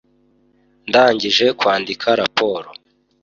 Ndangije 0.89 1.45
kwandika 1.59 2.07
raporo 2.19 2.69